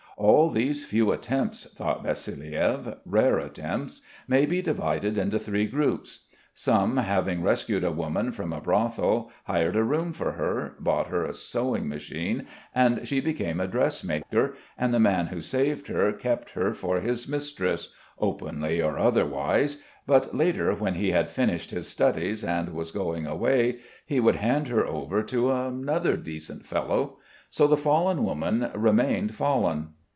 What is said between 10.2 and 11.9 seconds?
her, bought her a sewing